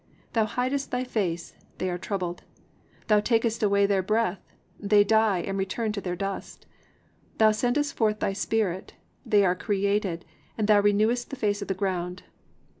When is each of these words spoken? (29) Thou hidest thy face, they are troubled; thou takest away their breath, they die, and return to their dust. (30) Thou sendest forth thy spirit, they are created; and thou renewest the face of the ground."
(29) 0.33 0.33
Thou 0.33 0.45
hidest 0.55 0.89
thy 0.89 1.03
face, 1.03 1.53
they 1.77 1.87
are 1.87 1.99
troubled; 1.99 2.41
thou 3.05 3.19
takest 3.19 3.61
away 3.61 3.85
their 3.85 4.01
breath, 4.01 4.41
they 4.79 5.03
die, 5.03 5.41
and 5.41 5.59
return 5.59 5.91
to 5.91 6.01
their 6.01 6.15
dust. 6.15 6.65
(30) 7.37 7.37
Thou 7.37 7.51
sendest 7.51 7.93
forth 7.95 8.19
thy 8.19 8.33
spirit, 8.33 8.93
they 9.27 9.45
are 9.45 9.53
created; 9.53 10.25
and 10.57 10.67
thou 10.67 10.79
renewest 10.81 11.29
the 11.29 11.35
face 11.35 11.61
of 11.61 11.67
the 11.67 11.75
ground." 11.75 12.23